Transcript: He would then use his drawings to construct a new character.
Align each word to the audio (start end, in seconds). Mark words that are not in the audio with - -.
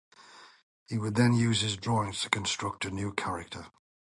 He 0.87 0.97
would 0.97 1.13
then 1.13 1.31
use 1.33 1.61
his 1.61 1.77
drawings 1.77 2.23
to 2.23 2.31
construct 2.31 2.85
a 2.85 2.89
new 2.89 3.13
character. 3.13 3.67